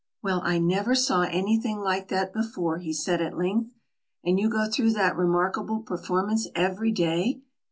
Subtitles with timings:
[0.23, 3.69] "Well, I never saw anything like that before," he said at length.
[4.23, 7.43] "And you go through that remarkable performance every day!